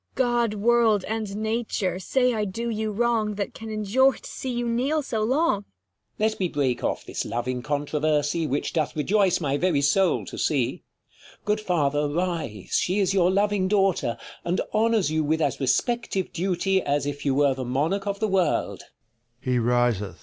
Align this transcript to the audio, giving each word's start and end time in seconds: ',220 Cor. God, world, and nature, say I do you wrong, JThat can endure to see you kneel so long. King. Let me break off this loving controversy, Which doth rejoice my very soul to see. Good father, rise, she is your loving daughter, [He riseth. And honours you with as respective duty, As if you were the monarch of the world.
',220 0.15 0.19
Cor. 0.19 0.33
God, 0.57 0.65
world, 0.65 1.03
and 1.05 1.35
nature, 1.35 1.99
say 1.99 2.33
I 2.33 2.43
do 2.43 2.71
you 2.71 2.91
wrong, 2.91 3.35
JThat 3.35 3.53
can 3.53 3.69
endure 3.69 4.13
to 4.13 4.27
see 4.27 4.49
you 4.49 4.67
kneel 4.67 5.03
so 5.03 5.21
long. 5.21 5.61
King. 5.61 5.69
Let 6.17 6.39
me 6.39 6.47
break 6.47 6.83
off 6.83 7.05
this 7.05 7.23
loving 7.23 7.61
controversy, 7.61 8.47
Which 8.47 8.73
doth 8.73 8.95
rejoice 8.95 9.39
my 9.39 9.57
very 9.57 9.81
soul 9.81 10.25
to 10.25 10.39
see. 10.39 10.81
Good 11.45 11.61
father, 11.61 12.09
rise, 12.09 12.79
she 12.81 12.97
is 12.99 13.13
your 13.13 13.29
loving 13.29 13.67
daughter, 13.67 14.17
[He 14.19 14.25
riseth. 14.25 14.45
And 14.45 14.61
honours 14.73 15.11
you 15.11 15.23
with 15.23 15.39
as 15.39 15.59
respective 15.59 16.33
duty, 16.33 16.81
As 16.81 17.05
if 17.05 17.23
you 17.23 17.35
were 17.35 17.53
the 17.53 17.63
monarch 17.63 18.07
of 18.07 18.19
the 18.19 18.27
world. 18.27 18.81